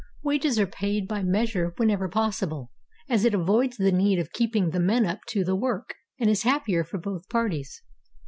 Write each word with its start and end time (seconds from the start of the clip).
Wages 0.23 0.57
are 0.59 0.65
paid 0.65 1.07
by 1.07 1.21
measure 1.21 1.75
whenever 1.77 2.09
possible, 2.09 2.71
as 3.07 3.23
it 3.23 3.35
avoids 3.35 3.77
the 3.77 3.91
need 3.91 4.17
of 4.17 4.31
keeping 4.31 4.71
the 4.71 4.79
men 4.79 5.05
up 5.05 5.19
to 5.27 5.43
the 5.43 5.55
work, 5.55 5.93
and 6.19 6.27
is 6.27 6.41
happier 6.41 6.83
for 6.83 6.97
both 6.97 7.29
parties. 7.29 7.83